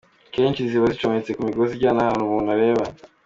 Akenshi 0.27 0.69
ziba 0.69 0.87
zicometse 0.93 1.31
ku 1.33 1.41
migozi 1.47 1.71
ijyana 1.75 1.99
ahantu 2.01 2.23
umuntu 2.23 2.49
areba. 2.55 2.85